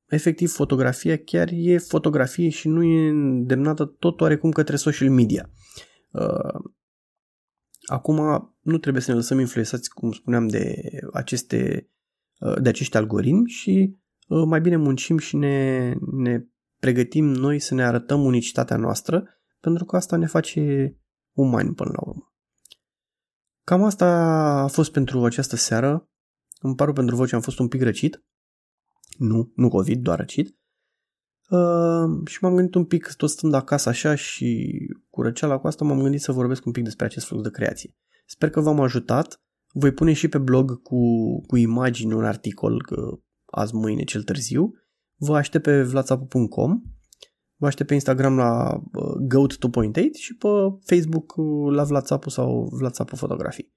efectiv 0.06 0.50
fotografia 0.50 1.18
chiar 1.18 1.48
e 1.52 1.78
fotografie 1.78 2.48
și 2.48 2.68
nu 2.68 2.82
e 2.82 3.08
îndemnată 3.08 3.84
tot 3.84 4.20
oarecum 4.20 4.50
către 4.50 4.76
social 4.76 5.10
media. 5.10 5.50
Acum 7.88 8.16
nu 8.60 8.78
trebuie 8.78 9.02
să 9.02 9.10
ne 9.10 9.16
lăsăm 9.16 9.38
influențați, 9.38 9.90
cum 9.90 10.12
spuneam, 10.12 10.48
de 10.48 10.74
aceste 11.12 11.90
de 12.60 12.68
acești 12.68 12.96
algoritmi 12.96 13.48
și 13.48 13.96
mai 14.28 14.60
bine 14.60 14.76
muncim 14.76 15.18
și 15.18 15.36
ne, 15.36 15.94
ne 16.12 16.44
pregătim 16.78 17.24
noi 17.24 17.58
să 17.58 17.74
ne 17.74 17.84
arătăm 17.84 18.24
unicitatea 18.24 18.76
noastră, 18.76 19.28
pentru 19.60 19.84
că 19.84 19.96
asta 19.96 20.16
ne 20.16 20.26
face 20.26 20.94
umani 21.32 21.74
până 21.74 21.90
la 21.92 22.08
urmă. 22.08 22.32
Cam 23.64 23.82
asta 23.82 24.06
a 24.62 24.66
fost 24.66 24.92
pentru 24.92 25.24
această 25.24 25.56
seară. 25.56 26.10
Îmi 26.60 26.74
pare 26.74 26.92
pentru 26.92 27.16
voi 27.16 27.28
că 27.28 27.34
am 27.34 27.40
fost 27.40 27.58
un 27.58 27.68
pic 27.68 27.82
răcit. 27.82 28.24
Nu, 29.18 29.52
nu 29.54 29.68
COVID, 29.68 30.02
doar 30.02 30.18
răcit. 30.18 30.56
Uh, 31.48 32.26
și 32.26 32.38
m-am 32.40 32.54
gândit 32.54 32.74
un 32.74 32.84
pic, 32.84 33.12
tot 33.16 33.30
stând 33.30 33.54
acasă 33.54 33.88
așa 33.88 34.14
și 34.14 34.76
cu 35.10 35.22
răceala 35.22 35.58
cu 35.58 35.66
asta, 35.66 35.84
m-am 35.84 36.02
gândit 36.02 36.20
să 36.20 36.32
vorbesc 36.32 36.66
un 36.66 36.72
pic 36.72 36.84
despre 36.84 37.04
acest 37.04 37.26
flux 37.26 37.42
de 37.42 37.50
creație. 37.50 37.94
Sper 38.26 38.50
că 38.50 38.60
v-am 38.60 38.80
ajutat. 38.80 39.42
Voi 39.72 39.92
pune 39.92 40.12
și 40.12 40.28
pe 40.28 40.38
blog 40.38 40.82
cu, 40.82 41.00
cu 41.46 41.56
imagini 41.56 42.12
un 42.12 42.24
articol 42.24 42.82
că 42.82 43.18
azi, 43.46 43.74
mâine, 43.74 44.04
cel 44.04 44.22
târziu. 44.22 44.72
Vă 45.16 45.36
aștept 45.36 45.64
pe 45.64 45.82
vlațapu.com 45.82 46.82
Vă 47.60 47.66
aștept 47.66 47.88
pe 47.88 47.94
Instagram 47.94 48.36
la 48.36 48.74
uh, 48.74 49.14
goat 49.28 49.52
2.8 49.52 50.12
și 50.18 50.36
pe 50.36 50.48
Facebook 50.84 51.36
uh, 51.36 51.74
la 51.74 51.84
Vlațapu 51.84 52.30
sau 52.30 52.68
Vlațapu 52.72 53.16
Fotografii. 53.16 53.74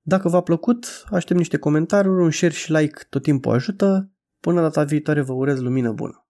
Dacă 0.00 0.28
v-a 0.28 0.40
plăcut, 0.40 1.04
aștept 1.10 1.38
niște 1.38 1.56
comentarii, 1.56 2.10
un 2.10 2.30
share 2.30 2.52
și 2.52 2.72
like 2.72 3.00
tot 3.10 3.22
timpul 3.22 3.52
ajută. 3.52 4.12
Până 4.40 4.60
data 4.60 4.84
viitoare 4.84 5.20
vă 5.20 5.32
urez 5.32 5.60
lumină 5.60 5.92
bună! 5.92 6.23